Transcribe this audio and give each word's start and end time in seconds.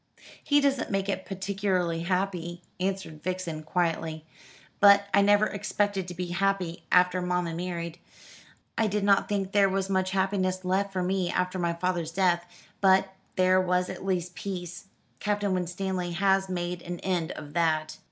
"He 0.43 0.59
doesn't 0.61 0.89
make 0.89 1.07
it 1.07 1.27
particularly 1.27 2.01
happy," 2.01 2.63
answered 2.79 3.21
Vixen 3.21 3.61
quietly; 3.61 4.25
"but 4.79 5.05
I 5.13 5.21
never 5.21 5.45
expected 5.45 6.07
to 6.07 6.15
be 6.15 6.29
happy 6.29 6.87
after 6.91 7.21
mamma 7.21 7.53
married. 7.53 7.99
I 8.79 8.87
did 8.87 9.03
not 9.03 9.29
think 9.29 9.51
there 9.51 9.69
was 9.69 9.91
much 9.91 10.09
happiness 10.09 10.65
left 10.65 10.91
for 10.91 11.03
me 11.03 11.29
after 11.31 11.59
my 11.59 11.73
father's 11.73 12.11
death; 12.11 12.43
but 12.81 13.13
there 13.35 13.61
was 13.61 13.91
at 13.91 14.03
least 14.03 14.33
peace. 14.33 14.85
Captain 15.19 15.53
Winstanley 15.53 16.13
has 16.13 16.49
made 16.49 16.81
an 16.81 16.97
end 17.01 17.31
of 17.33 17.53
that." 17.53 17.99